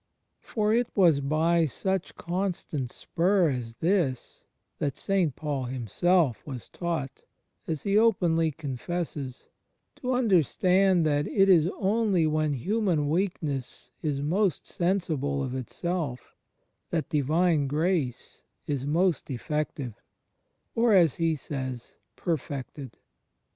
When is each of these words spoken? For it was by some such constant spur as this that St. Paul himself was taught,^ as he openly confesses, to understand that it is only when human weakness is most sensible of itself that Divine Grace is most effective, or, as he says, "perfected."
For 0.39 0.73
it 0.73 0.87
was 0.95 1.19
by 1.19 1.67
some 1.67 1.91
such 1.91 2.15
constant 2.15 2.89
spur 2.89 3.51
as 3.51 3.75
this 3.75 4.43
that 4.79 4.97
St. 4.97 5.35
Paul 5.35 5.65
himself 5.65 6.41
was 6.43 6.69
taught,^ 6.69 7.21
as 7.67 7.83
he 7.83 7.99
openly 7.99 8.49
confesses, 8.49 9.47
to 9.97 10.13
understand 10.15 11.05
that 11.05 11.27
it 11.27 11.47
is 11.49 11.69
only 11.77 12.25
when 12.25 12.53
human 12.53 13.09
weakness 13.09 13.91
is 14.01 14.23
most 14.23 14.65
sensible 14.65 15.43
of 15.43 15.53
itself 15.53 16.33
that 16.89 17.09
Divine 17.09 17.67
Grace 17.67 18.41
is 18.65 18.87
most 18.87 19.29
effective, 19.29 20.01
or, 20.73 20.93
as 20.95 21.17
he 21.17 21.35
says, 21.35 21.97
"perfected." 22.15 22.97